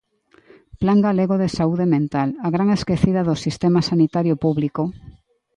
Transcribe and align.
Plan 0.81 0.99
Galego 1.07 1.35
de 1.41 1.49
Saúde 1.57 1.85
Mental: 1.95 2.29
a 2.45 2.47
gran 2.55 2.67
esquecida 2.77 3.21
do 3.27 3.35
sistema 3.45 3.79
sanitario 3.89 4.35
público. 4.43 4.83